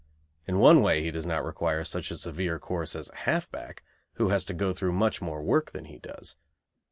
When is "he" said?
1.03-1.11, 5.85-5.99